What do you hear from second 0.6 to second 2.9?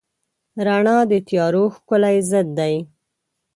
رڼا د تیارو ښکلی ضد دی.